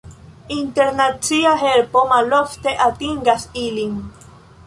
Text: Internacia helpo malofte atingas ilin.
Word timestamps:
Internacia 0.53 1.51
helpo 1.65 2.03
malofte 2.13 2.75
atingas 2.89 3.47
ilin. 3.67 3.95